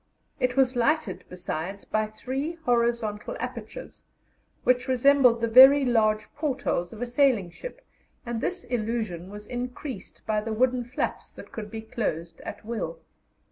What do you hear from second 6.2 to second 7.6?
portholes of a sailing